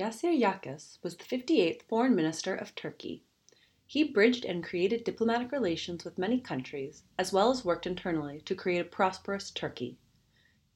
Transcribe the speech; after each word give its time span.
Yaşar 0.00 0.32
Yakış 0.32 0.96
was 1.02 1.14
the 1.14 1.24
58th 1.24 1.82
Foreign 1.82 2.14
Minister 2.14 2.54
of 2.54 2.74
Turkey. 2.74 3.22
He 3.86 4.02
bridged 4.02 4.46
and 4.46 4.64
created 4.64 5.04
diplomatic 5.04 5.52
relations 5.52 6.06
with 6.06 6.16
many 6.16 6.40
countries, 6.40 7.02
as 7.18 7.34
well 7.34 7.50
as 7.50 7.66
worked 7.66 7.86
internally 7.86 8.40
to 8.46 8.54
create 8.54 8.80
a 8.80 8.84
prosperous 8.84 9.50
Turkey. 9.50 9.98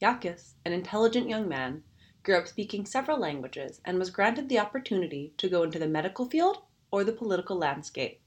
Yakış, 0.03 0.53
an 0.67 0.75
intelligent 0.75 1.31
young 1.31 1.49
man, 1.49 1.85
grew 2.23 2.37
up 2.37 2.47
speaking 2.47 2.85
several 2.85 3.17
languages 3.19 3.81
and 3.83 3.99
was 3.99 4.11
granted 4.11 4.51
the 4.51 4.59
opportunity 4.59 5.33
to 5.39 5.49
go 5.49 5.63
into 5.63 5.79
the 5.79 5.89
medical 5.89 6.29
field 6.29 6.59
or 6.91 7.03
the 7.03 7.11
political 7.11 7.57
landscape. 7.57 8.21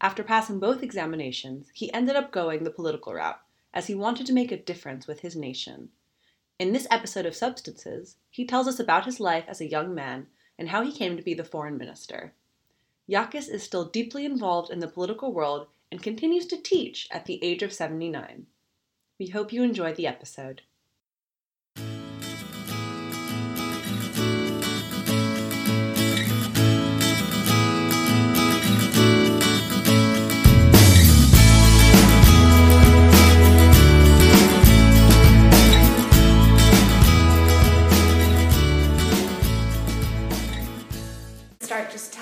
After 0.00 0.22
passing 0.22 0.60
both 0.60 0.84
examinations, 0.84 1.72
he 1.74 1.92
ended 1.92 2.14
up 2.14 2.30
going 2.30 2.62
the 2.62 2.70
political 2.70 3.14
route, 3.14 3.40
as 3.74 3.88
he 3.88 3.96
wanted 3.96 4.26
to 4.28 4.32
make 4.32 4.52
a 4.52 4.56
difference 4.56 5.08
with 5.08 5.22
his 5.22 5.34
nation. 5.34 5.90
In 6.60 6.72
this 6.72 6.86
episode 6.90 7.24
of 7.24 7.34
Substances, 7.34 8.16
he 8.28 8.44
tells 8.44 8.68
us 8.68 8.78
about 8.78 9.06
his 9.06 9.18
life 9.18 9.46
as 9.48 9.62
a 9.62 9.70
young 9.70 9.94
man 9.94 10.26
and 10.58 10.68
how 10.68 10.82
he 10.82 10.92
came 10.92 11.16
to 11.16 11.22
be 11.22 11.32
the 11.32 11.42
foreign 11.42 11.78
minister. 11.78 12.34
Yakış 13.08 13.48
is 13.48 13.62
still 13.62 13.86
deeply 13.86 14.26
involved 14.26 14.70
in 14.70 14.80
the 14.80 14.86
political 14.86 15.32
world 15.32 15.68
and 15.90 16.02
continues 16.02 16.44
to 16.48 16.60
teach 16.60 17.08
at 17.10 17.24
the 17.24 17.42
age 17.42 17.62
of 17.62 17.72
79. 17.72 18.46
We 19.18 19.28
hope 19.28 19.54
you 19.54 19.62
enjoy 19.62 19.94
the 19.94 20.06
episode. 20.06 20.60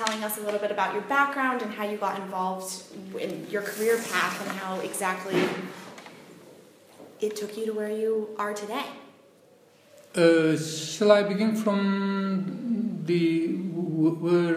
Telling 0.09 0.23
us 0.23 0.39
a 0.39 0.41
little 0.41 0.59
bit 0.59 0.71
about 0.71 0.93
your 0.93 1.03
background 1.03 1.61
and 1.61 1.71
how 1.71 1.83
you 1.83 1.95
got 1.95 2.19
involved 2.19 2.83
in 3.19 3.47
your 3.51 3.61
career 3.61 3.95
path 4.11 4.41
and 4.41 4.57
how 4.57 4.79
exactly 4.79 5.39
it 7.19 7.35
took 7.35 7.55
you 7.55 7.65
to 7.67 7.73
where 7.73 7.91
you 7.91 8.29
are 8.39 8.53
today. 8.53 8.85
Uh, 10.15 10.57
shall 10.57 11.11
I 11.11 11.21
begin 11.21 11.55
from 11.55 13.03
the 13.05 13.57
where 14.25 14.55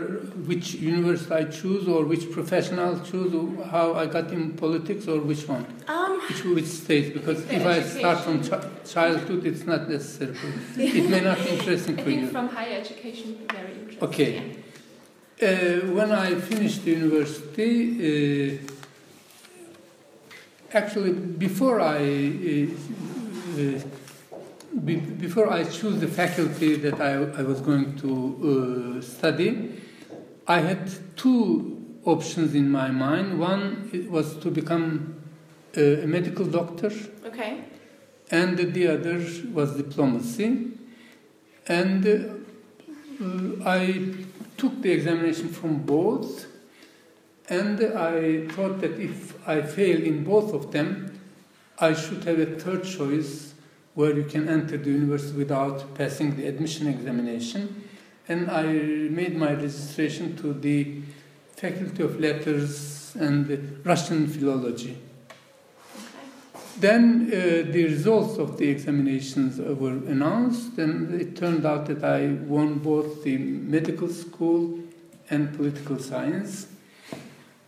which 0.51 0.75
university 0.75 1.35
I 1.35 1.45
choose 1.45 1.87
or 1.87 2.05
which 2.07 2.31
profession 2.31 2.79
I 2.79 2.99
choose 3.01 3.35
or 3.35 3.65
how 3.67 3.93
I 3.93 4.07
got 4.07 4.33
in 4.33 4.55
politics 4.55 5.07
or 5.07 5.21
which 5.21 5.47
one? 5.47 5.67
Um, 5.87 6.19
which 6.29 6.45
which 6.45 6.71
stage? 6.83 7.13
Because 7.13 7.41
if 7.51 7.67
I 7.67 7.83
start 7.83 8.21
from 8.21 8.43
ch- 8.43 8.91
childhood, 8.91 9.45
it's 9.45 9.67
not 9.67 9.91
necessary. 9.91 10.35
it 10.77 11.11
may 11.11 11.21
not 11.21 11.37
be 11.45 11.51
interesting 11.51 11.99
I 11.99 12.03
for 12.03 12.09
think 12.09 12.21
you. 12.23 12.29
from 12.29 12.49
higher 12.49 12.79
education, 12.81 13.47
very 13.53 13.73
interesting. 13.73 14.09
Okay. 14.09 14.35
Yeah. 14.37 14.62
Uh, 15.43 15.81
when 15.93 16.13
I 16.13 16.37
finished 16.37 16.85
university, 16.85 18.55
uh, 18.55 18.59
actually 20.73 21.13
before 21.13 21.81
I 21.81 21.97
uh, 21.97 22.67
uh, 23.59 23.81
be, 24.85 24.95
before 24.97 25.53
I 25.53 25.65
choose 25.65 25.99
the 25.99 26.07
faculty 26.07 26.77
that 26.77 27.01
I, 27.01 27.15
I 27.41 27.43
was 27.43 27.61
going 27.61 27.97
to 27.97 29.01
uh, 29.01 29.03
study, 29.03 29.81
I 30.47 30.61
had 30.61 30.89
two 31.17 31.99
options 32.05 32.55
in 32.55 32.71
my 32.71 32.93
mind. 32.93 33.41
One 33.41 34.09
was 34.13 34.37
to 34.37 34.49
become 34.49 35.17
uh, 35.77 35.81
a 35.81 36.07
medical 36.07 36.47
doctor, 36.47 36.93
okay. 37.27 37.65
and 38.31 38.59
the 38.59 38.87
other 38.87 39.27
was 39.53 39.77
diplomacy. 39.77 40.69
And 41.67 42.07
I 43.65 44.15
took 44.63 44.81
the 44.81 44.93
examination 44.93 45.49
from 45.49 45.79
both, 45.83 46.47
and 47.49 47.83
I 47.83 48.47
thought 48.47 48.81
that 48.81 48.93
if 48.93 49.37
I 49.49 49.61
fail 49.61 50.01
in 50.01 50.23
both 50.23 50.55
of 50.55 50.71
them, 50.71 51.19
I 51.81 51.95
should 51.95 52.23
have 52.23 52.39
a 52.39 52.47
third 52.47 52.85
choice 52.85 53.55
where 53.95 54.17
you 54.17 54.23
can 54.23 54.49
enter 54.49 54.77
the 54.77 54.91
university 54.91 55.37
without 55.37 55.97
passing 55.97 56.37
the 56.37 56.47
admission 56.47 56.87
examination. 56.87 57.89
And 58.29 58.49
I 58.49 58.63
made 58.63 59.37
my 59.37 59.53
registration 59.53 60.37
to 60.37 60.55
the 60.55 61.03
Faculty 61.57 62.05
of 62.05 62.21
Letters 62.21 63.17
and 63.17 63.85
Russian 63.85 64.29
Philology. 64.29 64.97
Then 66.79 67.27
uh, 67.27 67.71
the 67.71 67.85
results 67.85 68.39
of 68.39 68.57
the 68.57 68.69
examinations 68.69 69.59
were 69.59 69.91
announced, 69.91 70.79
and 70.79 71.21
it 71.21 71.37
turned 71.37 71.67
out 71.67 71.87
that 71.87 72.03
I 72.03 72.29
won 72.29 72.79
both 72.79 73.25
the 73.25 73.37
medical 73.37 74.09
school 74.09 74.79
and 75.31 75.55
political 75.55 75.99
science. 75.99 76.67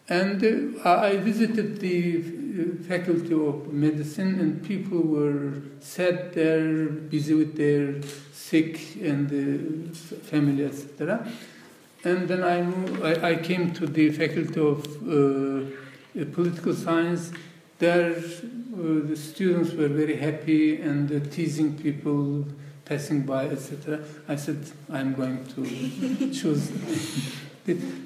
And 0.09 0.77
uh, 0.85 0.89
I 0.89 1.17
visited 1.17 1.81
the 1.81 2.19
uh, 2.19 2.85
faculty 2.85 3.33
of 3.35 3.73
medicine, 3.73 4.39
and 4.41 4.63
people 4.63 5.01
were 5.01 5.63
sad 5.81 6.35
there, 6.35 6.87
busy 6.87 7.35
with 7.35 7.57
their 7.57 8.03
sick 8.33 8.97
and 8.97 9.27
uh, 9.31 9.95
family, 10.27 10.65
etc. 10.65 11.27
And 12.05 12.29
then 12.29 12.43
I, 12.43 12.59
I, 13.03 13.31
I 13.31 13.35
came 13.37 13.73
to 13.75 13.87
the 13.87 14.11
faculty 14.11 14.61
of 14.61 14.85
uh, 15.09 16.25
political 16.33 16.75
science. 16.75 17.33
There, 17.79 18.23
uh, 18.75 19.07
the 19.07 19.17
students 19.17 19.73
were 19.73 19.89
very 19.89 20.17
happy 20.17 20.81
and 20.81 21.11
uh, 21.11 21.31
teasing 21.31 21.79
people 21.79 22.45
passing 22.85 23.23
by, 23.23 23.47
etc. 23.47 24.01
I 24.29 24.37
said, 24.37 24.69
I'm 24.91 25.15
going 25.15 25.47
to 25.55 26.31
choose. 26.35 26.71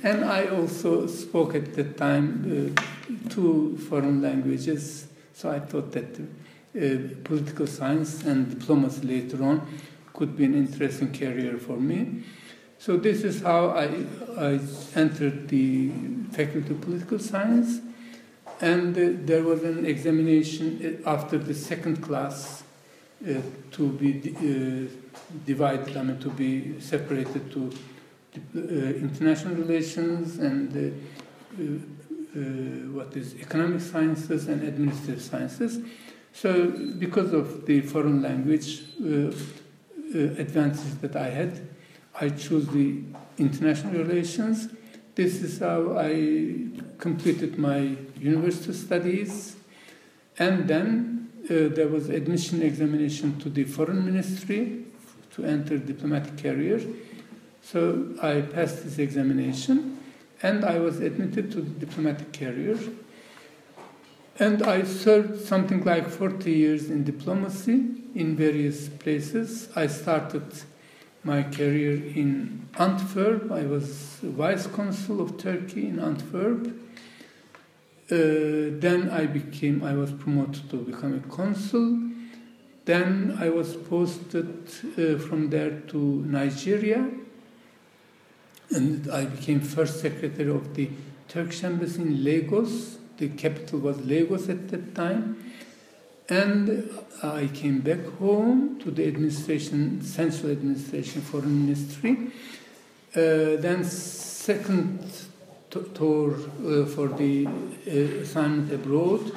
And 0.02 0.24
I 0.24 0.46
also 0.48 1.06
spoke 1.06 1.54
at 1.54 1.74
that 1.74 1.96
time 1.96 2.74
uh, 2.76 3.28
two 3.30 3.78
foreign 3.88 4.20
languages, 4.22 5.08
so 5.32 5.50
I 5.50 5.60
thought 5.60 5.90
that 5.92 6.20
uh, 6.20 7.14
political 7.24 7.66
science 7.66 8.24
and 8.24 8.50
diplomacy 8.50 9.06
later 9.06 9.42
on 9.42 9.66
could 10.12 10.36
be 10.36 10.44
an 10.44 10.54
interesting 10.54 11.12
career 11.12 11.56
for 11.58 11.76
me. 11.76 12.24
So 12.78 12.96
this 12.96 13.24
is 13.24 13.42
how 13.42 13.70
I, 13.70 14.04
I 14.36 14.60
entered 14.94 15.48
the 15.48 15.90
Faculty 16.30 16.70
of 16.70 16.80
Political 16.80 17.18
Science 17.18 17.80
and 18.60 18.96
uh, 18.96 19.10
there 19.24 19.42
was 19.42 19.62
an 19.62 19.86
examination 19.86 21.02
after 21.06 21.38
the 21.38 21.54
second 21.54 22.02
class 22.02 22.62
uh, 23.26 23.34
to 23.72 23.92
be 23.92 24.10
uh, 24.36 24.88
divided, 25.46 25.96
I 25.96 26.02
mean, 26.02 26.18
to 26.20 26.30
be 26.30 26.80
separated 26.80 27.50
to 27.52 27.72
international 28.54 29.56
relations 29.56 30.38
and 30.38 30.94
what 32.94 33.16
is 33.16 33.34
economic 33.40 33.80
sciences 33.80 34.46
and 34.46 34.62
administrative 34.62 35.22
sciences. 35.22 35.80
So, 36.32 36.70
because 36.98 37.32
of 37.32 37.66
the 37.66 37.80
foreign 37.80 38.22
language 38.22 38.82
advances 40.14 40.98
that 40.98 41.16
I 41.16 41.30
had, 41.30 41.68
I 42.20 42.28
chose 42.28 42.68
the 42.68 43.02
international 43.38 44.04
relations 44.04 44.68
this 45.18 45.42
is 45.42 45.58
how 45.58 45.98
I 45.98 46.12
completed 46.98 47.58
my 47.58 47.96
university 48.18 48.72
studies. 48.72 49.56
And 50.38 50.68
then 50.68 51.30
uh, 51.44 51.74
there 51.74 51.88
was 51.88 52.08
admission 52.08 52.62
examination 52.62 53.38
to 53.40 53.48
the 53.48 53.64
foreign 53.64 54.04
ministry 54.04 54.84
to 55.32 55.44
enter 55.44 55.78
diplomatic 55.78 56.36
career. 56.42 56.80
So 57.62 58.14
I 58.22 58.40
passed 58.40 58.84
this 58.84 58.98
examination 58.98 59.98
and 60.42 60.64
I 60.64 60.78
was 60.78 61.00
admitted 61.00 61.50
to 61.52 61.60
the 61.60 61.86
diplomatic 61.86 62.32
career. 62.32 62.78
And 64.38 64.62
I 64.62 64.84
served 64.84 65.44
something 65.44 65.84
like 65.84 66.08
40 66.08 66.50
years 66.50 66.90
in 66.90 67.02
diplomacy 67.02 67.84
in 68.14 68.36
various 68.36 68.88
places. 68.88 69.68
I 69.74 69.88
started 69.88 70.44
my 71.24 71.42
career 71.42 71.94
in 72.14 72.68
Antwerp. 72.78 73.50
I 73.50 73.64
was 73.64 74.18
vice 74.22 74.66
consul 74.66 75.20
of 75.20 75.38
Turkey 75.38 75.88
in 75.88 75.98
Antwerp. 75.98 76.68
Uh, 78.10 78.72
then 78.80 79.10
I 79.12 79.26
became, 79.26 79.84
I 79.84 79.92
was 79.92 80.12
promoted 80.12 80.70
to 80.70 80.76
become 80.76 81.14
a 81.14 81.20
consul. 81.28 81.98
Then 82.86 83.36
I 83.38 83.50
was 83.50 83.76
posted 83.76 84.48
uh, 84.96 85.18
from 85.18 85.50
there 85.50 85.80
to 85.88 85.98
Nigeria. 86.24 87.10
And 88.70 89.10
I 89.10 89.26
became 89.26 89.60
first 89.60 90.00
secretary 90.00 90.50
of 90.50 90.74
the 90.74 90.88
Turkish 91.28 91.64
embassy 91.64 92.00
in 92.00 92.24
Lagos. 92.24 92.96
The 93.18 93.28
capital 93.28 93.80
was 93.80 94.00
Lagos 94.00 94.48
at 94.48 94.68
that 94.68 94.94
time. 94.94 95.52
And 96.30 96.90
I 97.22 97.48
came 97.52 97.80
back 97.80 98.04
home 98.18 98.78
to 98.80 98.90
the 98.90 99.06
administration, 99.06 100.00
central 100.00 100.52
administration, 100.52 101.20
foreign 101.20 101.66
ministry. 101.66 102.30
Uh, 103.14 103.60
then 103.60 103.84
second 103.84 105.27
tour 105.70 106.34
uh, 106.34 106.86
for 106.86 107.08
the 107.08 107.46
uh, 107.46 108.22
assignment 108.22 108.72
abroad, 108.72 109.32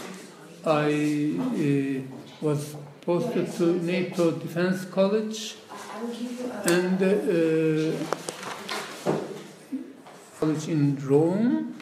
I 0.65 1.35
uh, 1.37 2.01
was 2.41 2.75
posted 3.01 3.51
to 3.53 3.81
NATO 3.81 4.31
Defense 4.31 4.85
College, 4.85 5.55
and 6.65 7.01
uh, 7.01 7.97
college 10.39 10.67
in 10.67 10.97
Rome. 11.07 11.75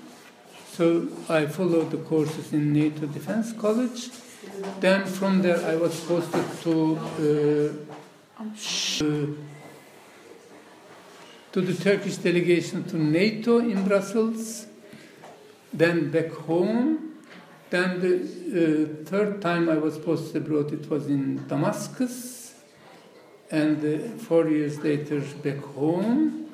So 0.71 1.07
I 1.27 1.45
followed 1.45 1.91
the 1.91 1.97
courses 1.97 2.53
in 2.53 2.73
NATO 2.73 3.05
Defense 3.05 3.53
College. 3.53 4.09
Then 4.79 5.05
from 5.05 5.41
there 5.41 5.59
I 5.65 5.75
was 5.75 5.99
posted 6.01 6.45
to 6.63 6.97
uh, 7.19 7.73
to 11.51 11.61
the 11.61 11.73
Turkish 11.73 12.17
delegation 12.17 12.83
to 12.85 12.97
NATO 12.97 13.59
in 13.59 13.83
Brussels. 13.83 14.67
Then 15.73 16.11
back 16.11 16.31
home. 16.31 17.17
Then 17.69 17.99
the 17.99 18.15
uh, 18.15 19.05
third 19.05 19.41
time 19.41 19.69
I 19.69 19.77
was 19.77 19.97
posted 19.97 20.43
abroad, 20.43 20.73
it 20.73 20.89
was 20.89 21.07
in 21.07 21.47
Damascus. 21.47 22.55
And 23.51 23.77
uh, 23.83 24.17
four 24.17 24.47
years 24.47 24.79
later, 24.79 25.21
back 25.43 25.57
home. 25.57 26.51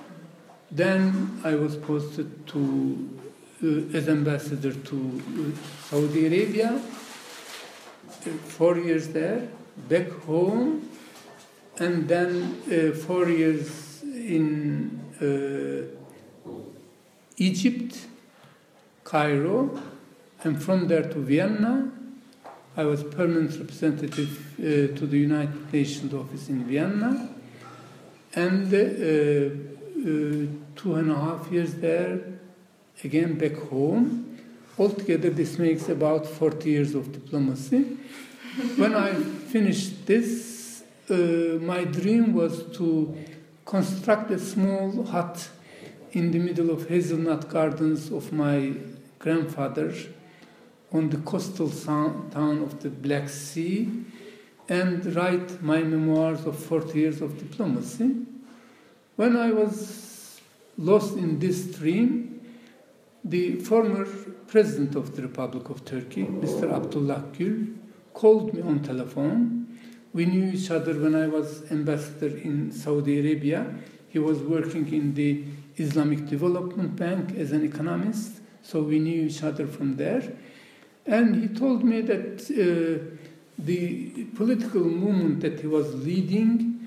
Then 0.71 1.39
I 1.43 1.55
was 1.55 1.75
posted 1.75 2.47
to 2.47 3.09
uh, 3.63 3.97
as 3.97 4.09
ambassador 4.09 4.73
to 4.73 5.21
uh, 5.55 5.89
Saudi 5.89 6.25
Arabia. 6.27 6.81
Uh, 8.25 8.29
four 8.57 8.77
years 8.77 9.09
there, 9.09 9.47
back 9.87 10.09
home, 10.25 10.89
and 11.77 12.07
then 12.07 12.61
uh, 12.67 12.95
four 12.95 13.29
years 13.29 13.84
in 14.25 14.99
uh, 15.21 15.95
Egypt, 17.37 18.07
Cairo, 19.03 19.81
and 20.43 20.61
from 20.61 20.87
there 20.87 21.03
to 21.03 21.19
Vienna. 21.19 21.91
I 22.77 22.83
was 22.83 23.03
permanent 23.03 23.57
representative 23.57 24.59
uh, 24.59 24.97
to 24.97 25.07
the 25.07 25.17
United 25.17 25.71
Nations 25.71 26.13
office 26.13 26.49
in 26.49 26.65
Vienna, 26.65 27.29
and 28.33 28.73
uh, 28.73 28.77
uh, 28.77 30.75
two 30.75 30.95
and 30.95 31.11
a 31.11 31.15
half 31.15 31.51
years 31.51 31.75
there, 31.75 32.19
again 33.03 33.37
back 33.37 33.55
home. 33.69 34.37
Altogether, 34.77 35.29
this 35.29 35.57
makes 35.57 35.87
about 35.87 36.25
40 36.25 36.69
years 36.69 36.95
of 36.95 37.13
diplomacy. 37.13 37.97
when 38.75 38.93
I 38.93 39.13
finished 39.13 40.05
this, 40.05 40.83
uh, 41.09 41.13
my 41.61 41.85
dream 41.85 42.33
was 42.33 42.63
to 42.77 43.15
construct 43.65 44.29
a 44.29 44.39
small 44.39 45.03
hut 45.05 45.49
in 46.11 46.31
the 46.31 46.39
middle 46.39 46.69
of 46.69 46.87
hazelnut 46.87 47.49
gardens 47.49 48.11
of 48.11 48.31
my 48.31 48.73
grandfather 49.17 49.91
on 50.93 51.09
the 51.09 51.17
coastal 51.17 51.69
town 51.69 52.61
of 52.61 52.81
the 52.81 52.89
Black 52.89 53.27
Sea 53.27 53.89
and 54.69 55.15
write 55.15 55.61
my 55.61 55.81
memoirs 55.81 56.45
of 56.45 56.57
40 56.57 56.99
years 56.99 57.21
of 57.21 57.37
diplomacy. 57.37 58.15
When 59.15 59.35
I 59.35 59.51
was 59.51 60.39
lost 60.77 61.17
in 61.17 61.39
this 61.39 61.65
dream, 61.65 62.41
the 63.23 63.55
former 63.55 64.05
president 64.47 64.95
of 64.95 65.15
the 65.15 65.23
Republic 65.23 65.69
of 65.69 65.83
Turkey, 65.83 66.25
Mr. 66.25 66.71
Abdullah 66.71 67.23
Gül, 67.33 67.75
called 68.13 68.53
me 68.53 68.61
on 68.61 68.83
telephone. 68.83 69.64
We 70.15 70.25
knew 70.25 70.53
each 70.53 70.71
other 70.71 70.93
when 70.93 71.13
I 71.13 71.27
was 71.27 71.69
ambassador 71.69 72.37
in 72.37 72.71
Saudi 72.71 73.19
Arabia. 73.19 73.67
He 74.07 74.17
was 74.17 74.37
working 74.39 74.87
in 74.93 75.13
the 75.13 75.43
Islamic 75.75 76.25
Development 76.25 76.95
Bank 76.95 77.35
as 77.37 77.51
an 77.51 77.65
economist, 77.65 78.39
so 78.63 78.81
we 78.81 78.97
knew 78.99 79.23
each 79.23 79.43
other 79.43 79.67
from 79.67 79.97
there. 79.97 80.23
And 81.05 81.35
he 81.35 81.49
told 81.49 81.83
me 81.83 81.99
that 81.99 82.43
uh, 82.49 83.17
the 83.59 84.23
political 84.35 84.85
movement 84.85 85.41
that 85.41 85.59
he 85.59 85.67
was 85.67 85.93
leading 85.95 86.79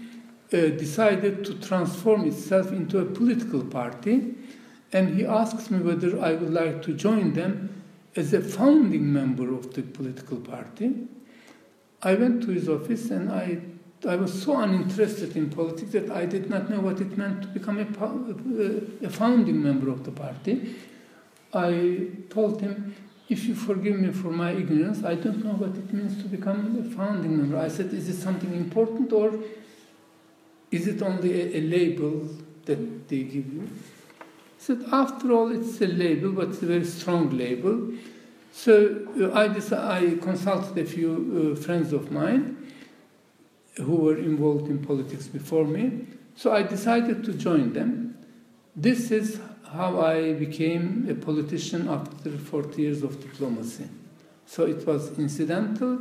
uh, 0.50 0.68
decided 0.84 1.44
to 1.44 1.54
transform 1.60 2.26
itself 2.26 2.72
into 2.72 2.98
a 2.98 3.04
political 3.04 3.62
party. 3.62 4.36
And 4.90 5.14
he 5.14 5.26
asked 5.26 5.70
me 5.70 5.80
whether 5.80 6.18
I 6.18 6.32
would 6.32 6.54
like 6.54 6.80
to 6.84 6.94
join 6.94 7.34
them 7.34 7.82
as 8.16 8.32
a 8.32 8.40
founding 8.40 9.12
member 9.12 9.52
of 9.52 9.74
the 9.74 9.82
political 9.82 10.38
party. 10.38 11.08
I 12.02 12.14
went 12.14 12.42
to 12.44 12.50
his 12.50 12.68
office 12.68 13.10
and 13.10 13.30
I, 13.30 13.58
I 14.06 14.16
was 14.16 14.42
so 14.42 14.56
uninterested 14.56 15.36
in 15.36 15.50
politics 15.50 15.92
that 15.92 16.10
I 16.10 16.26
did 16.26 16.48
not 16.48 16.70
know 16.70 16.80
what 16.80 17.00
it 17.00 17.18
meant 17.18 17.42
to 17.42 17.48
become 17.48 17.78
a, 17.78 18.04
uh, 18.04 19.06
a 19.06 19.10
founding 19.10 19.60
member 19.62 19.90
of 19.90 20.04
the 20.04 20.12
party. 20.12 20.76
I 21.52 22.08
told 22.30 22.60
him, 22.60 22.94
if 23.28 23.44
you 23.44 23.54
forgive 23.54 23.98
me 23.98 24.12
for 24.12 24.30
my 24.30 24.52
ignorance, 24.52 25.04
I 25.04 25.14
don't 25.14 25.44
know 25.44 25.52
what 25.52 25.76
it 25.76 25.92
means 25.92 26.22
to 26.22 26.28
become 26.28 26.78
a 26.78 26.96
founding 26.96 27.36
member. 27.36 27.58
I 27.58 27.68
said, 27.68 27.92
is 27.92 28.08
it 28.08 28.16
something 28.16 28.54
important 28.54 29.12
or 29.12 29.32
is 30.70 30.86
it 30.86 31.02
only 31.02 31.40
a, 31.40 31.58
a 31.58 31.60
label 31.62 32.28
that 32.66 33.08
they 33.08 33.24
give 33.24 33.52
you? 33.52 33.62
He 33.62 34.64
said, 34.64 34.84
after 34.92 35.32
all, 35.32 35.50
it's 35.52 35.80
a 35.80 35.86
label, 35.86 36.32
but 36.32 36.50
it's 36.50 36.62
a 36.62 36.66
very 36.66 36.84
strong 36.84 37.36
label. 37.36 37.92
So 38.58 39.06
uh, 39.20 39.38
I, 39.38 39.46
decided, 39.46 40.18
I 40.18 40.20
consulted 40.20 40.76
a 40.78 40.84
few 40.84 41.54
uh, 41.54 41.62
friends 41.62 41.92
of 41.92 42.10
mine 42.10 42.56
who 43.76 43.94
were 43.94 44.16
involved 44.16 44.68
in 44.68 44.84
politics 44.84 45.28
before 45.28 45.64
me. 45.64 46.06
So 46.34 46.52
I 46.52 46.64
decided 46.64 47.22
to 47.22 47.34
join 47.34 47.72
them. 47.72 48.18
This 48.74 49.12
is 49.12 49.38
how 49.70 50.00
I 50.00 50.32
became 50.32 51.06
a 51.08 51.14
politician 51.14 51.88
after 51.88 52.32
40 52.32 52.82
years 52.82 53.04
of 53.04 53.20
diplomacy. 53.20 53.84
So 54.46 54.66
it 54.66 54.84
was 54.84 55.16
incidental, 55.20 56.00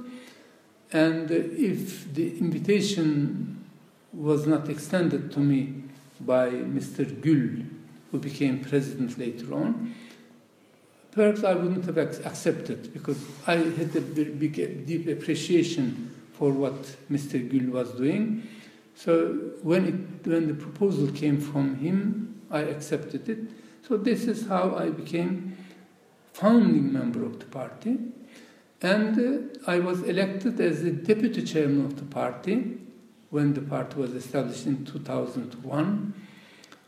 and 0.91 1.29
if 1.29 2.11
the 2.11 2.39
invitation 2.39 3.63
was 4.11 4.47
not 4.47 4.67
extended 4.67 5.31
to 5.33 5.39
me 5.39 5.83
by 6.21 6.49
Mr. 6.49 7.05
Gül, 7.05 7.67
who 8.11 8.17
became 8.17 8.61
president 8.61 9.19
later 9.19 9.53
on, 9.53 9.93
perhaps 11.17 11.43
I 11.43 11.55
wouldn't 11.55 11.85
have 11.85 11.97
accepted 11.97 12.93
because 12.93 13.17
I 13.47 13.55
had 13.55 13.95
a 13.95 14.01
big, 14.01 14.85
deep 14.85 15.07
appreciation 15.07 16.13
for 16.33 16.51
what 16.51 16.79
Mr. 17.11 17.35
Gül 17.49 17.69
was 17.69 17.91
doing. 17.93 18.47
So 18.95 19.33
when, 19.63 19.85
it, 19.85 20.27
when 20.27 20.47
the 20.47 20.53
proposal 20.53 21.07
came 21.11 21.41
from 21.41 21.77
him, 21.77 22.39
I 22.51 22.59
accepted 22.59 23.27
it. 23.27 23.39
So 23.87 23.97
this 23.97 24.25
is 24.25 24.47
how 24.47 24.75
I 24.75 24.89
became 24.89 25.57
founding 26.33 26.93
member 26.93 27.25
of 27.25 27.39
the 27.39 27.45
party. 27.45 27.97
And 28.83 29.17
uh, 29.17 29.71
I 29.71 29.79
was 29.79 30.03
elected 30.03 30.59
as 30.61 30.83
the 30.83 30.91
deputy 30.91 31.41
chairman 31.41 31.83
of 31.85 31.97
the 31.97 32.05
party 32.05 32.77
when 33.31 33.55
the 33.55 33.61
party 33.61 33.97
was 33.97 34.13
established 34.13 34.67
in 34.67 34.85
2001. 34.85 36.26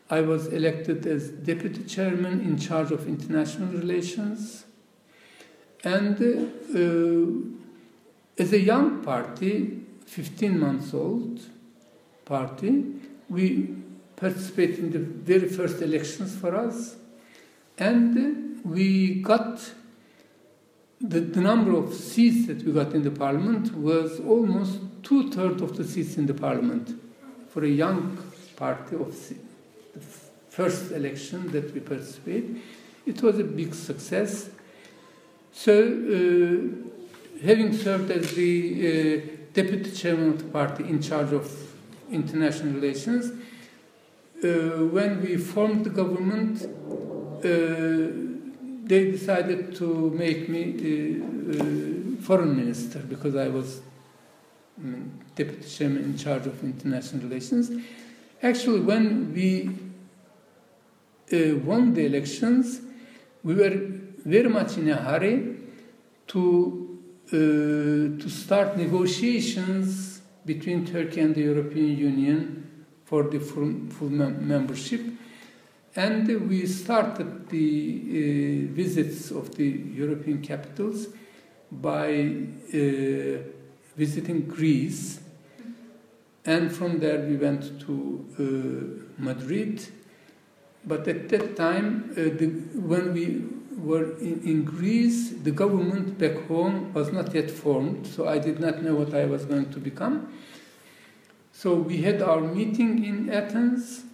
I 0.10 0.22
was 0.22 0.48
elected 0.48 1.06
as 1.06 1.30
deputy 1.30 1.84
chairman 1.84 2.42
in 2.42 2.58
charge 2.58 2.92
of 2.92 3.08
international 3.08 3.72
relations. 3.74 4.66
And 5.84 6.16
uh, 6.76 8.42
as 8.42 8.54
a 8.54 8.60
young 8.60 9.04
party, 9.04 9.82
15 10.06 10.60
months 10.60 10.94
old 10.94 11.42
party, 12.26 12.86
we 13.30 13.76
participated 14.16 14.80
in 14.80 14.92
the 14.92 15.00
very 15.00 15.48
first 15.48 15.82
elections 15.82 16.36
for 16.36 16.56
us. 16.56 16.96
And 17.78 18.60
we 18.66 19.22
got 19.22 19.62
the, 21.00 21.20
the 21.22 21.40
number 21.40 21.74
of 21.78 21.94
seats 21.94 22.48
that 22.48 22.64
we 22.64 22.74
got 22.74 22.94
in 22.94 23.04
the 23.04 23.12
parliament 23.12 23.74
was 23.76 24.20
almost 24.20 24.80
two 25.04 25.32
thirds 25.32 25.62
of 25.62 25.78
the 25.78 25.84
seats 25.84 26.18
in 26.18 26.26
the 26.26 26.34
parliament 26.34 27.00
for 27.50 27.64
a 27.64 27.70
young 27.70 28.18
party 28.58 28.96
of 28.96 29.14
the 29.94 30.02
first 30.50 30.92
election 30.92 31.52
that 31.52 31.74
we 31.74 31.80
participated. 31.80 32.62
It 33.06 33.22
was 33.22 33.40
a 33.40 33.44
big 33.44 33.74
success. 33.74 34.50
So, 35.52 35.74
uh, 35.74 37.46
having 37.46 37.76
served 37.76 38.12
as 38.12 38.34
the 38.34 38.54
uh, 38.54 39.36
deputy 39.54 39.92
chairman 39.92 40.30
of 40.30 40.38
the 40.40 40.50
party 40.50 40.84
in 40.84 41.02
charge 41.02 41.34
of 41.34 41.46
international 42.12 42.74
relations, 42.74 43.32
uh, 44.44 44.48
when 44.96 45.22
we 45.22 45.38
formed 45.38 45.86
the 45.86 45.90
government, 45.90 46.64
uh, 46.64 47.50
they 48.86 49.12
decided 49.12 49.76
to 49.76 50.10
make 50.12 50.50
me 50.50 50.64
uh, 50.72 52.22
foreign 52.22 52.56
minister 52.56 53.00
because 53.00 53.36
I 53.36 53.48
was 53.48 53.82
deputy 55.36 55.68
chairman 55.68 56.04
in 56.04 56.18
charge 56.18 56.46
of 56.48 56.64
international 56.64 57.24
relations. 57.24 57.70
Actually, 58.42 58.80
when 58.80 59.34
we 59.34 59.70
uh, 61.32 61.58
won 61.58 61.94
the 61.94 62.06
elections, 62.06 62.82
we 63.44 63.54
were 63.54 63.76
very 64.26 64.50
much 64.50 64.78
in 64.78 64.90
a 64.90 64.96
hurry 64.96 65.56
to 66.28 67.00
uh, 67.28 67.36
to 68.22 68.30
start 68.30 68.76
negotiations 68.76 70.22
between 70.46 70.86
Turkey 70.86 71.22
and 71.22 71.36
the 71.36 71.42
European 71.42 71.96
Union 71.96 72.86
for 73.06 73.24
the 73.24 73.40
full, 73.40 73.72
full 73.90 74.10
mem 74.10 74.48
membership. 74.48 75.02
And 75.96 76.50
we 76.50 76.66
started 76.66 77.50
the 77.50 78.70
uh, 78.70 78.74
visits 78.74 79.32
of 79.32 79.56
the 79.56 79.68
European 79.68 80.42
capitals 80.42 81.08
by 81.72 82.36
uh, 82.74 83.44
visiting 83.96 84.48
Greece. 84.48 85.20
And 86.50 86.72
from 86.76 86.98
there 86.98 87.20
we 87.20 87.36
went 87.38 87.80
to 87.82 88.26
uh, 88.40 89.22
Madrid, 89.22 89.86
But 90.84 91.08
at 91.08 91.30
that 91.30 91.56
time, 91.56 92.10
uh, 92.14 92.16
the, 92.40 92.48
when 92.74 93.14
we 93.14 93.44
were 93.78 94.18
in, 94.18 94.42
in, 94.44 94.64
Greece, 94.64 95.30
the 95.44 95.52
government 95.52 96.18
back 96.18 96.48
home 96.48 96.92
was 96.94 97.12
not 97.12 97.36
yet 97.36 97.52
formed, 97.52 98.08
so 98.08 98.28
I 98.28 98.40
did 98.40 98.60
not 98.60 98.82
know 98.82 98.96
what 98.96 99.14
I 99.14 99.26
was 99.26 99.46
going 99.46 99.70
to 99.72 99.80
become. 99.80 100.34
So 101.52 101.76
we 101.76 102.02
had 102.02 102.24
our 102.24 102.42
meeting 102.42 103.06
in 103.06 103.30
Athens, 103.30 104.06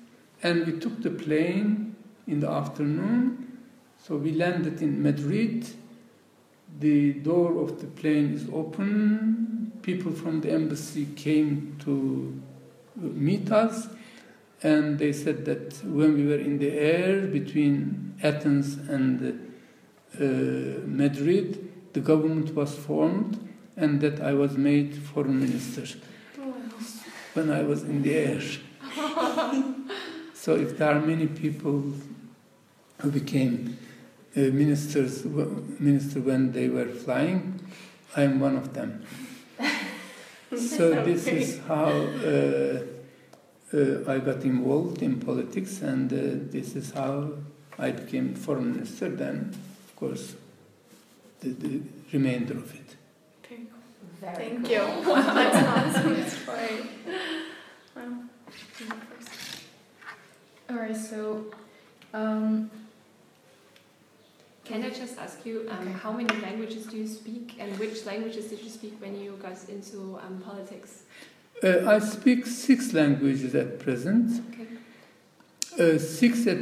and 0.44 0.66
we 0.66 0.78
took 0.78 1.02
the 1.04 1.12
plane 1.12 1.96
in 2.28 2.42
the 2.42 2.50
afternoon. 2.50 3.60
So 3.98 4.18
we 4.18 4.34
landed 4.34 4.82
in 4.82 5.02
Madrid. 5.02 5.70
The 6.82 7.14
door 7.14 7.62
of 7.64 7.80
the 7.80 7.88
plane 7.88 8.34
is 8.34 8.50
open. 8.52 9.55
People 9.86 10.12
from 10.12 10.42
the 10.42 10.52
embassy 10.52 11.06
came 11.16 11.78
to 11.86 12.42
meet 12.96 13.52
us 13.52 13.88
and 14.64 14.98
they 14.98 15.14
said 15.14 15.46
that 15.46 15.76
when 15.84 16.16
we 16.16 16.26
were 16.26 16.40
in 16.40 16.58
the 16.58 16.72
air 16.72 17.28
between 17.28 18.16
Athens 18.24 18.78
and 18.90 19.52
uh, 20.16 20.88
Madrid, 20.88 21.72
the 21.94 22.00
government 22.00 22.56
was 22.56 22.74
formed, 22.74 23.38
and 23.78 24.02
that 24.02 24.22
I 24.22 24.34
was 24.34 24.58
made 24.58 24.96
foreign 24.96 25.40
minister 25.40 26.00
when 27.36 27.52
I 27.52 27.62
was 27.62 27.84
in 27.84 28.02
the 28.02 28.16
air. 28.16 28.42
so, 30.34 30.56
if 30.56 30.78
there 30.80 30.98
are 30.98 31.02
many 31.02 31.28
people 31.28 31.94
who 33.02 33.12
became 33.12 33.78
uh, 34.36 34.40
ministers, 34.40 35.26
minister 35.26 36.22
when 36.22 36.54
they 36.54 36.70
were 36.70 36.88
flying, 36.88 37.60
I 38.16 38.24
am 38.24 38.40
one 38.40 38.56
of 38.56 38.74
them. 38.74 39.06
So 40.58 41.04
this 41.04 41.28
is 41.28 41.60
how. 41.68 41.86
Uh, 41.86 42.80
uh, 43.74 44.04
I 44.08 44.20
got 44.20 44.44
involved 44.44 45.02
in 45.02 45.20
politics, 45.20 45.82
and 45.82 46.12
uh, 46.14 46.52
this 46.52 46.76
is 46.76 46.92
how 46.92 47.30
I 47.78 47.92
became 47.92 48.36
foreign 48.36 48.74
minister. 48.74 49.10
Then, 49.10 49.54
of 49.88 49.96
course, 49.96 50.36
the, 51.42 51.50
the 51.50 51.82
remainder 52.14 52.54
of 52.54 52.74
it. 52.74 52.96
Very 53.50 53.66
cool. 53.66 53.80
Very 54.22 54.36
Thank 54.36 54.66
cool. 54.66 54.72
you. 54.72 55.16
That's 55.16 55.98
awesome 55.98 56.30
story. 56.30 56.90
Wow. 57.96 58.24
All 60.70 60.76
right. 60.78 60.96
So, 60.96 61.46
um, 62.14 62.72
can 64.66 64.84
I 64.84 64.90
just 64.90 65.18
ask 65.18 65.46
you 65.46 65.68
um, 65.70 65.88
okay. 65.88 65.92
how 65.92 66.12
many 66.12 66.36
languages 66.42 66.88
do 66.88 66.98
you 66.98 67.08
speak, 67.08 67.56
and 67.60 67.78
which 67.80 68.06
languages 68.06 68.48
did 68.48 68.62
you 68.62 68.70
speak 68.70 69.00
when 69.00 69.20
you 69.20 69.38
got 69.42 69.58
into 69.70 70.20
um, 70.26 70.42
politics? 70.44 71.04
Uh, 71.64 71.90
I 71.90 72.00
speak 72.00 72.46
six 72.46 72.92
languages 72.92 73.56
at 73.56 73.80
present. 73.80 74.42
Okay. 74.52 74.68
Uh, 75.96 76.00
six 76.00 76.48
at, 76.48 76.58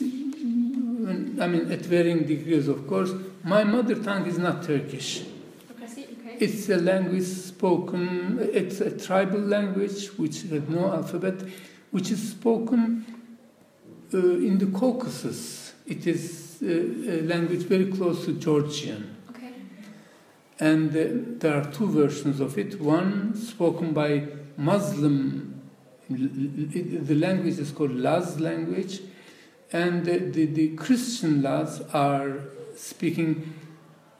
I 0.00 1.46
mean, 1.46 1.70
at 1.70 1.80
varying 1.80 2.24
degrees, 2.24 2.66
of 2.66 2.86
course. 2.86 3.12
My 3.42 3.62
mother 3.62 3.94
tongue 3.96 4.26
is 4.26 4.38
not 4.38 4.64
Turkish. 4.64 5.24
Okay. 5.70 6.36
It's 6.40 6.68
a 6.68 6.76
language 6.76 7.24
spoken, 7.24 8.38
it's 8.52 8.80
a 8.80 8.96
tribal 8.96 9.40
language 9.40 10.08
which 10.16 10.42
has 10.42 10.68
no 10.68 10.92
alphabet, 10.92 11.42
which 11.90 12.10
is 12.10 12.30
spoken 12.30 13.04
uh, 14.12 14.18
in 14.18 14.58
the 14.58 14.66
Caucasus. 14.66 15.74
It 15.86 16.06
is 16.06 16.43
uh, 16.62 16.66
a 16.66 17.22
language 17.22 17.62
very 17.62 17.86
close 17.86 18.24
to 18.26 18.32
Georgian. 18.34 19.16
And 20.60 20.90
uh, 20.90 21.38
there 21.40 21.54
are 21.54 21.70
two 21.72 21.88
versions 21.88 22.40
of 22.40 22.56
it. 22.58 22.80
One 22.80 23.34
spoken 23.34 23.92
by 23.92 24.28
Muslim, 24.56 25.62
the 26.08 27.14
language 27.14 27.58
is 27.58 27.72
called 27.72 27.94
Laz 27.94 28.38
language, 28.38 29.00
and 29.72 30.04
the, 30.04 30.18
the 30.46 30.76
Christian 30.76 31.42
Laz 31.42 31.80
are 31.92 32.38
speaking 32.76 33.54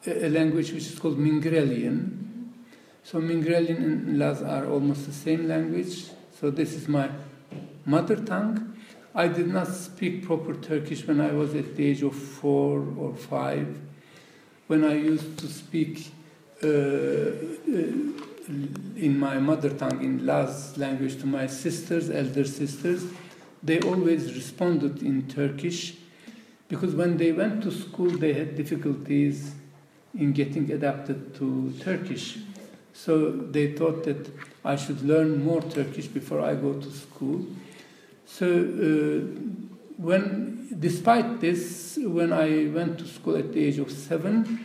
a 0.07 0.29
language 0.29 0.73
which 0.73 0.87
is 0.87 0.99
called 0.99 1.19
Mingrelian. 1.19 2.51
So 3.05 3.21
Mingrelian 3.21 3.77
and 3.77 4.19
Laz 4.19 4.43
are 4.43 4.67
almost 4.67 5.07
the 5.07 5.13
same 5.13 5.47
language. 5.47 6.07
So 6.41 6.51
this 6.51 6.75
is 6.75 6.89
my 6.89 7.11
mother 7.85 8.17
tongue. 8.17 8.74
I 9.15 9.29
did 9.29 9.47
not 9.47 9.69
speak 9.69 10.25
proper 10.27 10.55
Turkish 10.55 11.07
when 11.07 11.21
I 11.21 11.31
was 11.33 11.55
at 11.55 11.77
the 11.77 11.87
age 11.87 12.03
of 12.03 12.17
four 12.17 12.85
or 12.99 13.15
five. 13.15 13.79
When 14.67 14.83
I 14.85 14.95
used 14.95 15.39
to 15.39 15.47
speak 15.47 16.11
uh, 16.63 16.67
uh, 16.67 17.31
in 18.97 19.17
my 19.19 19.39
mother 19.39 19.71
tongue, 19.71 20.03
in 20.03 20.27
Laz 20.27 20.77
language, 20.77 21.21
to 21.21 21.27
my 21.27 21.47
sisters, 21.47 22.11
elder 22.11 22.45
sisters, 22.45 23.05
they 23.63 23.81
always 23.81 24.35
responded 24.35 25.03
in 25.03 25.29
Turkish 25.29 25.95
because 26.69 26.95
when 26.95 27.17
they 27.17 27.31
went 27.31 27.63
to 27.63 27.71
school, 27.71 28.11
they 28.11 28.33
had 28.33 28.57
difficulties 28.57 29.55
in 30.19 30.33
getting 30.33 30.73
adapted 30.73 31.35
to 31.37 31.73
Turkish. 31.81 32.39
So 32.93 33.31
they 33.31 33.73
thought 33.73 34.05
that 34.05 34.31
I 34.65 34.77
should 34.77 35.03
learn 35.03 35.45
more 35.45 35.63
Turkish 35.63 36.07
before 36.07 36.41
I 36.41 36.55
go 36.55 36.73
to 36.75 36.91
school. 36.91 37.47
So 38.27 38.47
uh, 38.47 39.27
when, 39.97 40.77
despite 40.79 41.41
this, 41.41 41.99
when 42.03 42.33
I 42.33 42.69
went 42.69 42.99
to 42.99 43.07
school 43.07 43.37
at 43.37 43.53
the 43.53 43.65
age 43.65 43.79
of 43.79 43.91
seven, 43.91 44.65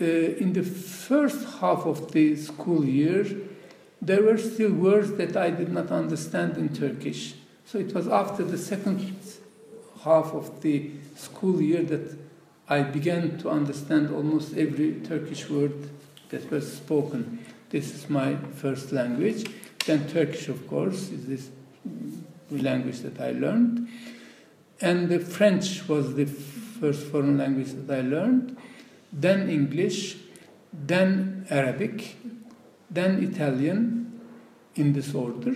uh, 0.00 0.04
in 0.04 0.52
the 0.52 0.62
first 0.62 1.60
half 1.60 1.86
of 1.86 2.12
the 2.12 2.36
school 2.36 2.84
year, 2.84 3.26
there 4.00 4.22
were 4.22 4.38
still 4.38 4.72
words 4.72 5.12
that 5.14 5.36
I 5.36 5.50
did 5.50 5.72
not 5.72 5.90
understand 5.90 6.56
in 6.56 6.68
Turkish. 6.68 7.34
So 7.64 7.78
it 7.78 7.92
was 7.94 8.06
after 8.08 8.44
the 8.44 8.58
second 8.58 9.14
half 10.02 10.32
of 10.32 10.62
the 10.62 10.92
school 11.16 11.60
year 11.60 11.82
that 11.82 12.16
I 12.68 12.82
began 12.82 13.38
to 13.38 13.50
understand 13.50 14.14
almost 14.14 14.56
every 14.56 15.00
Turkish 15.00 15.48
word 15.48 15.90
that 16.28 16.50
was 16.50 16.72
spoken. 16.72 17.44
This 17.70 17.94
is 17.94 18.08
my 18.08 18.36
first 18.36 18.92
language. 18.92 19.50
Then 19.84 20.06
Turkish, 20.08 20.48
of 20.48 20.66
course, 20.68 21.10
is 21.10 21.26
this 21.26 21.50
language 22.50 23.00
that 23.00 23.20
I 23.20 23.32
learned. 23.32 23.88
And 24.80 25.08
the 25.08 25.18
French 25.18 25.88
was 25.88 26.14
the 26.14 26.26
first 26.26 27.06
foreign 27.06 27.38
language 27.38 27.72
that 27.72 27.98
I 27.98 28.02
learned 28.02 28.56
then 29.12 29.48
English, 29.48 30.16
then 30.72 31.46
Arabic, 31.50 32.16
then 32.90 33.22
Italian, 33.22 34.20
in 34.74 34.92
this 34.92 35.14
order. 35.14 35.54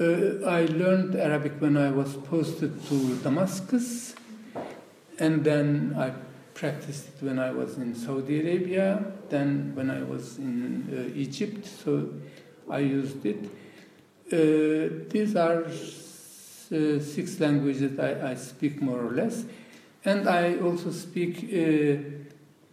Uh, 0.00 0.44
I 0.46 0.66
learned 0.66 1.14
Arabic 1.14 1.60
when 1.60 1.76
I 1.76 1.90
was 1.90 2.14
posted 2.16 2.84
to 2.86 3.16
Damascus, 3.22 4.14
and 5.18 5.44
then 5.44 5.94
I 5.96 6.12
practiced 6.54 7.08
it 7.08 7.24
when 7.24 7.38
I 7.38 7.50
was 7.50 7.76
in 7.76 7.94
Saudi 7.94 8.40
Arabia, 8.40 9.12
then 9.28 9.72
when 9.74 9.90
I 9.90 10.02
was 10.02 10.38
in 10.38 10.88
uh, 10.90 11.18
Egypt, 11.18 11.66
so 11.66 12.10
I 12.68 12.78
used 12.80 13.24
it. 13.24 13.48
Uh, 14.32 15.06
these 15.08 15.36
are 15.36 15.64
uh, 15.64 16.98
six 17.00 17.38
languages 17.38 17.98
I, 17.98 18.30
I 18.30 18.34
speak 18.34 18.82
more 18.82 19.00
or 19.00 19.12
less. 19.12 19.44
And 20.04 20.28
I 20.28 20.58
also 20.58 20.90
speak 20.90 21.44
uh, 21.44 22.00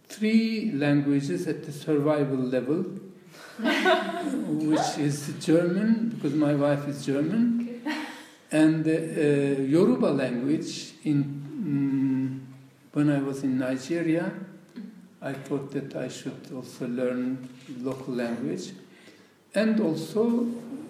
three 0.08 0.72
languages 0.72 1.46
at 1.46 1.64
the 1.64 1.72
survival 1.72 2.38
level, 2.38 2.84
which 3.58 4.98
is 4.98 5.32
German, 5.40 6.10
because 6.14 6.34
my 6.34 6.54
wife 6.54 6.88
is 6.88 7.04
German, 7.06 7.80
okay. 7.86 7.98
and 8.50 8.86
uh, 8.86 9.62
Yoruba 9.62 10.06
language. 10.06 10.92
In 11.04 11.24
mm, 11.24 12.92
when 12.92 13.10
I 13.10 13.18
was 13.18 13.42
in 13.42 13.58
Nigeria, 13.58 14.32
I 15.20 15.32
thought 15.32 15.70
that 15.72 15.96
I 15.96 16.08
should 16.08 16.52
also 16.54 16.86
learn 16.86 17.48
local 17.80 18.14
language, 18.14 18.72
and 19.54 19.80
also 19.80 20.46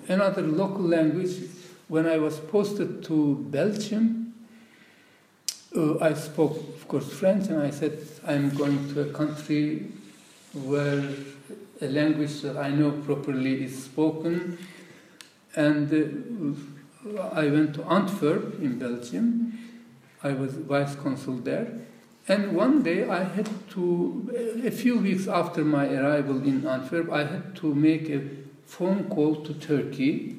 another 0.08 0.42
local 0.42 0.84
language. 0.84 1.36
When 1.88 2.06
I 2.06 2.16
was 2.18 2.38
posted 2.38 3.04
to 3.04 3.46
Belgium, 3.50 4.34
uh, 5.76 5.98
I 5.98 6.14
spoke, 6.14 6.56
of 6.56 6.88
course, 6.88 7.12
French, 7.12 7.48
and 7.48 7.60
I 7.60 7.70
said, 7.70 7.98
I'm 8.26 8.50
going 8.50 8.94
to 8.94 9.02
a 9.02 9.12
country 9.12 9.86
where 10.52 11.04
a 11.80 11.88
language 11.88 12.40
that 12.42 12.56
I 12.56 12.70
know 12.70 12.92
properly 12.92 13.64
is 13.64 13.84
spoken. 13.84 14.58
And 15.56 15.92
uh, 15.92 17.20
I 17.32 17.48
went 17.48 17.74
to 17.74 17.84
Antwerp 17.84 18.60
in 18.60 18.78
Belgium. 18.78 19.58
I 20.22 20.32
was 20.32 20.54
vice 20.54 20.94
consul 20.94 21.36
there. 21.36 21.80
And 22.26 22.56
one 22.56 22.82
day 22.82 23.06
I 23.08 23.24
had 23.24 23.50
to, 23.70 24.62
a 24.64 24.70
few 24.70 24.98
weeks 24.98 25.26
after 25.26 25.64
my 25.64 25.86
arrival 25.86 26.42
in 26.42 26.66
Antwerp, 26.66 27.10
I 27.12 27.24
had 27.24 27.54
to 27.56 27.74
make 27.74 28.08
a 28.08 28.22
phone 28.76 29.08
call 29.08 29.36
to 29.36 29.54
Turkey. 29.54 30.38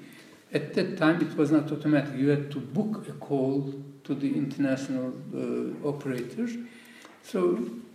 At 0.53 0.73
that 0.73 0.97
time, 0.97 1.21
it 1.21 1.35
was 1.37 1.51
not 1.51 1.71
automatic. 1.71 2.15
You 2.15 2.29
had 2.29 2.51
to 2.51 2.59
book 2.59 3.07
a 3.07 3.13
call 3.13 3.73
to 4.03 4.13
the 4.13 4.35
international 4.35 5.13
uh, 5.33 5.87
operator. 5.87 6.47
So 7.23 7.39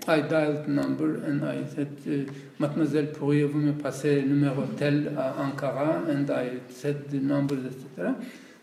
I 0.09 0.21
dialed 0.21 0.65
the 0.65 0.71
number 0.71 1.17
and 1.17 1.45
I 1.45 1.65
said, 1.65 1.97
uh, 2.07 2.33
Mademoiselle, 2.59 3.07
pourriez-vous 3.07 3.61
me 3.61 3.73
passer 3.73 4.23
le 4.23 4.29
numéro 4.29 4.67
tel 4.77 5.15
à 5.17 5.35
Ankara? 5.39 6.09
And 6.09 6.29
I 6.31 6.61
said 6.69 7.11
the 7.11 7.21
number, 7.21 7.57
etc. 7.57 8.17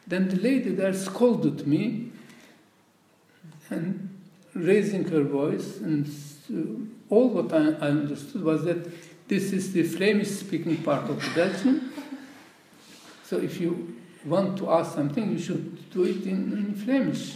Then 0.06 0.28
the 0.30 0.38
lady 0.38 0.72
there 0.72 0.94
scolded 0.94 1.66
me 1.68 2.12
and 3.70 4.10
raising 4.54 5.06
her 5.10 5.24
voice, 5.24 5.78
and 5.78 6.08
all 7.10 7.30
what 7.30 7.54
I, 7.54 7.74
I 7.86 7.90
understood 7.90 8.44
was 8.44 8.64
that 8.66 8.88
this 9.28 9.52
is 9.52 9.74
the 9.74 9.84
Flemish 9.84 10.30
speaking 10.30 10.78
part 10.78 11.10
of 11.10 11.22
Belgium. 11.36 11.94
So 13.24 13.38
if 13.38 13.60
you 13.60 13.96
want 14.26 14.58
to 14.60 14.72
ask 14.72 14.96
something, 14.96 15.32
you 15.32 15.40
should 15.40 15.90
do 15.92 16.04
it 16.04 16.26
in, 16.26 16.54
in 16.54 16.76
Flemish. 16.76 17.36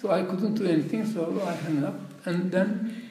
So 0.00 0.10
I 0.10 0.22
couldn't 0.22 0.54
do 0.54 0.66
anything, 0.66 1.06
so 1.06 1.42
I 1.46 1.54
hung 1.54 1.84
up. 1.84 2.26
And 2.26 2.52
then 2.52 3.10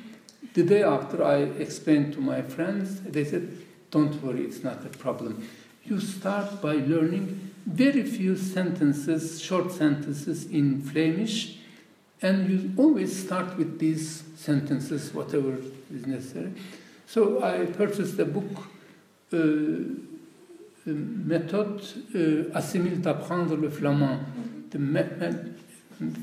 the 0.53 0.63
day 0.63 0.83
after, 0.83 1.23
I 1.23 1.37
explained 1.37 2.13
to 2.13 2.21
my 2.21 2.41
friends, 2.41 3.01
they 3.01 3.25
said, 3.25 3.57
Don't 3.91 4.21
worry, 4.23 4.43
it's 4.43 4.63
not 4.63 4.85
a 4.85 4.89
problem. 4.89 5.47
You 5.83 5.99
start 5.99 6.61
by 6.61 6.73
learning 6.73 7.51
very 7.65 8.03
few 8.03 8.37
sentences, 8.37 9.41
short 9.41 9.71
sentences 9.71 10.45
in 10.45 10.81
Flemish, 10.81 11.57
and 12.21 12.49
you 12.49 12.73
always 12.77 13.25
start 13.25 13.57
with 13.57 13.79
these 13.79 14.23
sentences, 14.35 15.13
whatever 15.13 15.57
is 15.93 16.05
necessary. 16.05 16.53
So 17.07 17.41
I 17.41 17.65
purchased 17.65 18.19
a 18.19 18.25
book, 18.25 18.67
uh, 19.31 19.37
Méthode 20.85 21.81
uh, 22.13 22.53
Assimile 22.53 22.99
d'apprendre 22.99 23.55
le 23.55 23.69
flamand, 23.69 24.19
the 24.69 24.77
me 24.77 25.03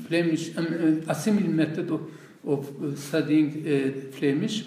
Flemish, 0.07 0.55
um, 0.55 0.65
uh, 0.65 1.11
Assimile 1.11 1.49
method 1.49 1.89
of, 1.89 2.01
of 2.47 2.69
uh, 2.83 2.95
studying 2.95 3.65
uh, 3.65 4.15
Flemish, 4.15 4.65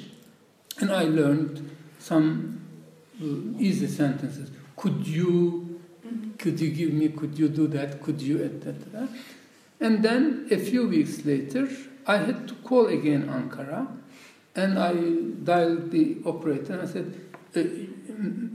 and 0.81 0.91
I 0.91 1.05
learned 1.05 1.71
some 2.01 2.63
uh, 3.23 3.25
easy 3.63 3.87
sentences. 3.87 4.51
Could 4.77 5.07
you, 5.07 5.81
could 6.37 6.59
you 6.59 6.71
give 6.71 6.93
me, 6.93 7.11
could 7.11 7.39
you 7.39 7.49
do 7.49 7.69
that, 7.69 8.03
could 8.03 8.21
you, 8.21 8.43
etc. 8.43 9.09
And 9.81 10.03
then 10.03 10.49
a 10.51 10.59
few 10.59 10.89
weeks 10.89 11.25
later, 11.25 11.69
I 12.09 12.17
had 12.17 12.49
to 12.49 12.55
call 12.55 12.87
again 12.87 13.29
Ankara, 13.29 13.87
and 14.55 14.79
I 14.79 14.95
dialed 15.45 15.91
the 15.91 16.17
operator 16.25 16.73
and 16.73 16.83
I 16.83 16.87
said, 16.87 17.15
eh, 17.55 17.65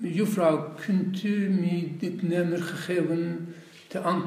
juffrouw, 0.01 0.75
kunt 0.85 1.23
u 1.23 1.49
me 1.49 1.95
dit 1.99 2.21
nummer 2.21 2.61
gegeven 2.61 3.53
te, 3.87 3.99
an 3.99 4.23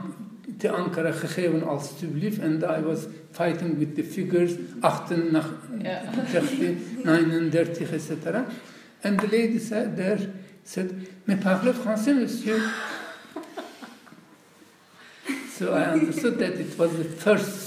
te 0.58 0.68
Ankara 0.68 1.12
gegeven 1.12 1.62
alstublieft? 1.62 2.40
And 2.40 2.64
I 2.64 2.80
was 2.80 3.06
fighting 3.30 3.78
with 3.78 3.94
the 3.96 4.02
figures, 4.02 4.52
38, 4.80 5.44
yeah. 5.82 6.12
39, 6.12 7.50
etc. 7.92 8.46
And 9.02 9.20
the 9.20 9.28
lady 9.28 9.58
said 9.58 9.96
there, 9.96 10.18
said, 10.64 11.08
mais 11.26 11.36
parle 11.36 11.72
français, 11.72 12.14
monsieur? 12.14 12.60
so 15.56 15.72
I 15.72 15.84
understood 15.84 16.38
that 16.38 16.54
it 16.54 16.78
was 16.78 16.96
the 16.96 17.04
first 17.04 17.65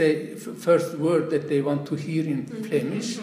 say 0.00 0.34
first 0.34 0.96
word 0.96 1.28
that 1.30 1.48
they 1.48 1.60
want 1.60 1.86
to 1.90 1.94
hear 1.94 2.24
in 2.24 2.46
Flemish. 2.46 3.18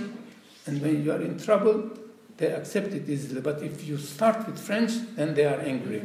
And 0.67 0.81
when 0.81 1.03
you 1.03 1.11
are 1.11 1.21
in 1.21 1.39
trouble, 1.39 1.89
they 2.37 2.49
accept 2.59 2.93
it 2.93 3.09
easily. 3.09 3.41
But 3.41 3.63
if 3.63 3.87
you 3.87 3.97
start 3.97 4.45
with 4.45 4.59
French, 4.59 4.91
then 5.15 5.33
they 5.33 5.45
are 5.45 5.59
angry. 5.73 6.01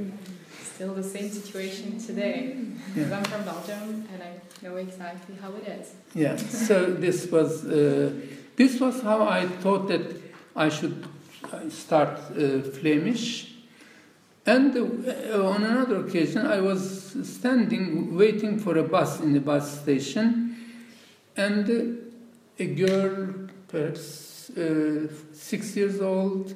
Still 0.75 0.95
the 0.95 1.02
same 1.02 1.29
situation 1.29 1.99
today. 1.99 2.57
Yeah. 2.97 3.17
I'm 3.17 3.25
from 3.25 3.43
Belgium, 3.45 4.09
and 4.12 4.23
I 4.29 4.33
know 4.62 4.76
exactly 4.76 5.35
how 5.43 5.50
it 5.61 5.67
is. 5.79 5.87
Yeah. 6.14 6.37
so 6.37 6.76
this 7.05 7.31
was 7.31 7.64
uh, 7.67 8.11
this 8.57 8.81
was 8.81 9.02
how 9.02 9.29
I 9.41 9.47
thought 9.62 9.88
that 9.88 10.07
I 10.57 10.69
should 10.71 11.07
start 11.69 12.19
uh, 12.19 12.62
Flemish. 12.79 13.52
And 14.45 14.76
uh, 14.76 15.52
on 15.52 15.62
another 15.62 15.99
occasion, 16.05 16.47
I 16.47 16.61
was 16.61 16.83
standing 17.23 18.17
waiting 18.17 18.59
for 18.59 18.79
a 18.79 18.83
bus 18.83 19.21
in 19.21 19.33
the 19.35 19.41
bus 19.41 19.81
station, 19.83 20.51
and 21.36 22.12
a 22.58 22.66
girl, 22.66 23.49
perhaps 23.68 24.50
uh, 24.50 25.08
six 25.32 25.76
years 25.76 26.00
old, 26.00 26.54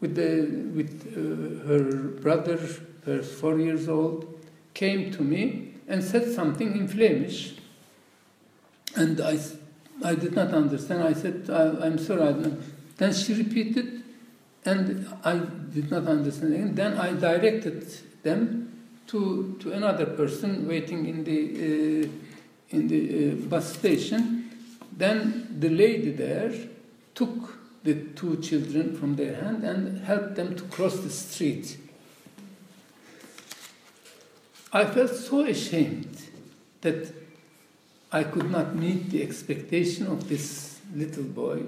with, 0.00 0.14
the, 0.14 0.70
with 0.74 1.12
uh, 1.16 1.66
her 1.66 2.20
brother, 2.20 2.58
who's 3.04 3.32
four 3.32 3.58
years 3.58 3.88
old, 3.88 4.40
came 4.74 5.10
to 5.12 5.22
me 5.22 5.74
and 5.88 6.02
said 6.02 6.30
something 6.32 6.76
in 6.76 6.88
Flemish. 6.88 7.54
And 8.96 9.20
I, 9.20 9.38
I 10.04 10.14
did 10.14 10.34
not 10.34 10.52
understand. 10.52 11.02
I 11.02 11.12
said, 11.12 11.48
I, 11.50 11.86
am 11.86 11.98
sorry. 11.98 12.52
Then 12.96 13.12
she 13.12 13.34
repeated, 13.34 14.02
and 14.64 15.08
I 15.24 15.38
did 15.72 15.90
not 15.90 16.06
understand. 16.06 16.76
Then 16.76 16.98
I 16.98 17.12
directed 17.12 17.86
them 18.22 18.64
to, 19.08 19.56
to 19.60 19.72
another 19.72 20.06
person 20.06 20.68
waiting 20.68 21.06
in 21.06 21.24
the, 21.24 22.04
uh, 22.04 22.08
in 22.70 22.88
the 22.88 23.32
uh, 23.32 23.34
bus 23.48 23.74
station. 23.74 24.50
Then 24.96 25.56
the 25.58 25.68
lady 25.68 26.12
there 26.12 26.52
took 27.14 27.58
the 27.82 27.94
two 28.16 28.36
children 28.38 28.96
from 28.96 29.16
their 29.16 29.34
hand 29.36 29.64
and 29.64 30.04
helped 30.04 30.36
them 30.36 30.56
to 30.56 30.62
cross 30.64 30.98
the 31.00 31.10
street. 31.10 31.78
I 34.72 34.86
felt 34.86 35.14
so 35.14 35.40
ashamed 35.40 36.16
that 36.80 37.14
I 38.10 38.24
could 38.24 38.50
not 38.50 38.74
meet 38.74 39.10
the 39.10 39.22
expectation 39.22 40.06
of 40.06 40.28
this 40.28 40.80
little 40.94 41.24
boy. 41.24 41.62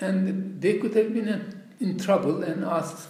And 0.00 0.60
they 0.60 0.78
could 0.78 0.94
have 0.94 1.12
been 1.12 1.64
in 1.80 1.98
trouble 1.98 2.42
and 2.42 2.64
asked 2.64 3.08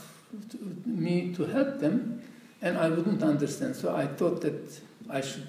me 0.86 1.34
to 1.34 1.44
help 1.44 1.78
them, 1.78 2.22
and 2.60 2.78
I 2.78 2.88
wouldn't 2.88 3.22
understand. 3.22 3.76
So 3.76 3.94
I 3.94 4.06
thought 4.06 4.40
that 4.42 4.80
I 5.10 5.20
should 5.20 5.48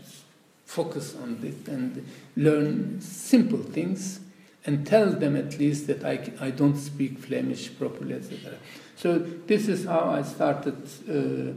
focus 0.66 1.16
on 1.22 1.40
it 1.44 1.68
and 1.68 2.06
learn 2.36 3.00
simple 3.02 3.60
things 3.60 4.20
and 4.66 4.88
tell 4.88 5.10
them 5.12 5.36
at 5.36 5.60
least 5.60 5.88
that 5.88 6.04
I, 6.04 6.32
I 6.40 6.52
don't 6.52 6.78
speak 6.78 7.20
Flemish 7.20 7.78
properly, 7.78 8.14
etc. 8.14 8.54
So 8.96 9.20
this 9.20 9.68
is 9.68 9.86
how 9.86 10.10
I 10.10 10.22
started 10.22 10.78
uh, 11.10 11.54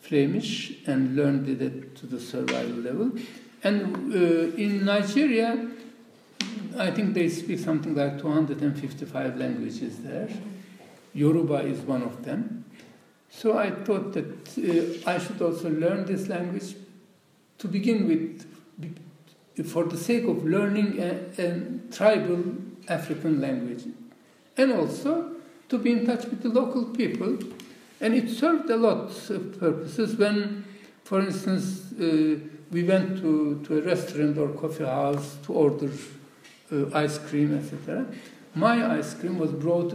Flemish 0.00 0.72
and 0.86 1.14
learned 1.14 1.48
it 1.48 1.94
to 1.96 2.06
the 2.06 2.18
survival 2.18 2.82
level. 2.82 3.12
And 3.62 4.12
uh, 4.12 4.56
in 4.56 4.84
Nigeria, 4.84 5.68
I 6.76 6.90
think 6.90 7.14
they 7.14 7.28
speak 7.28 7.60
something 7.60 7.94
like 7.94 8.20
255 8.20 9.36
languages 9.36 9.98
there. 9.98 10.28
Yoruba 11.14 11.62
is 11.62 11.78
one 11.80 12.02
of 12.02 12.24
them. 12.24 12.64
So 13.30 13.56
I 13.56 13.70
thought 13.70 14.12
that 14.14 15.04
uh, 15.06 15.10
I 15.10 15.18
should 15.18 15.40
also 15.40 15.70
learn 15.70 16.04
this 16.04 16.28
language 16.28 16.74
to 17.62 17.68
begin 17.68 18.08
with 18.08 18.44
for 19.68 19.84
the 19.84 19.96
sake 19.96 20.24
of 20.24 20.44
learning 20.44 20.98
a, 20.98 21.10
a 21.38 21.92
tribal 21.92 22.42
African 22.88 23.40
language, 23.40 23.84
and 24.56 24.72
also 24.72 25.36
to 25.68 25.78
be 25.78 25.92
in 25.92 26.04
touch 26.04 26.24
with 26.24 26.42
the 26.42 26.48
local 26.48 26.86
people. 26.86 27.38
And 28.00 28.14
it 28.14 28.30
served 28.30 28.68
a 28.68 28.76
lot 28.76 29.30
of 29.30 29.60
purposes 29.60 30.16
when, 30.16 30.64
for 31.04 31.20
instance, 31.20 31.92
uh, 31.92 32.40
we 32.72 32.82
went 32.82 33.18
to, 33.18 33.62
to 33.64 33.78
a 33.78 33.82
restaurant 33.82 34.38
or 34.38 34.48
coffee 34.48 34.84
house 34.84 35.36
to 35.44 35.52
order 35.52 35.90
uh, 36.72 36.86
ice 36.92 37.18
cream, 37.18 37.56
etc. 37.56 38.06
My 38.56 38.98
ice 38.98 39.14
cream 39.14 39.38
was 39.38 39.52
brought 39.52 39.94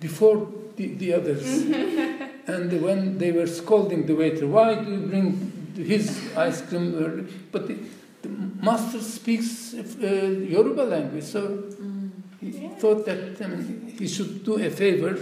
before 0.00 0.50
the, 0.76 0.94
the 0.94 1.12
others. 1.12 1.44
and 2.46 2.80
when 2.80 3.18
they 3.18 3.30
were 3.30 3.46
scolding 3.46 4.06
the 4.06 4.14
waiter, 4.14 4.46
why 4.46 4.76
do 4.76 4.90
you 4.90 5.06
bring 5.06 5.61
his 5.76 6.34
ice 6.36 6.62
cream? 6.62 7.28
But 7.50 7.68
the, 7.68 7.78
the 8.22 8.28
master 8.28 9.00
speaks 9.00 9.74
uh, 9.74 10.06
Yoruba 10.06 10.82
language, 10.82 11.24
so 11.24 11.48
mm. 11.48 12.10
he 12.40 12.50
yeah. 12.50 12.68
thought 12.76 13.04
that 13.06 13.40
I 13.42 13.46
mean, 13.48 13.94
he 13.98 14.06
should 14.08 14.44
do 14.44 14.58
a 14.58 14.70
favor 14.70 15.18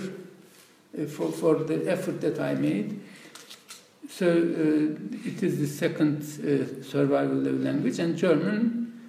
uh, 0.99 1.05
for, 1.07 1.31
for 1.33 1.55
the 1.57 1.91
effort 1.91 2.21
that 2.21 2.41
I 2.41 2.55
made. 2.55 3.01
So 4.09 4.27
uh, 4.27 5.29
it 5.29 5.43
is 5.43 5.59
the 5.61 5.67
second 5.67 6.23
uh, 6.23 6.83
survival 6.83 7.37
level 7.37 7.61
language, 7.61 7.99
and 8.01 8.17
German, 8.17 9.01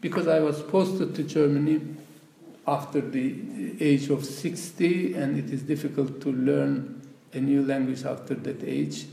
because 0.00 0.26
I 0.26 0.40
was 0.40 0.62
posted 0.62 1.14
to 1.14 1.22
Germany 1.22 1.80
after 2.66 3.00
the 3.00 3.76
age 3.80 4.08
of 4.10 4.24
60, 4.24 5.14
and 5.14 5.38
it 5.38 5.52
is 5.52 5.62
difficult 5.62 6.20
to 6.22 6.32
learn 6.32 7.00
a 7.32 7.40
new 7.40 7.64
language 7.64 8.04
after 8.04 8.34
that 8.34 8.64
age. 8.64 9.06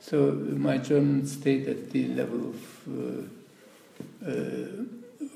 So 0.00 0.32
my 0.32 0.78
German 0.78 1.26
stayed 1.26 1.68
at 1.68 1.90
the 1.90 2.08
level 2.08 2.50
of 2.50 2.58
uh, 2.88 3.22
uh, 4.26 4.84